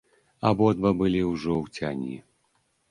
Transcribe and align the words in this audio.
Абодва 0.51 0.89
былі 1.03 1.21
ўжо 1.31 1.53
ў 1.63 1.79
цяні. 1.79 2.15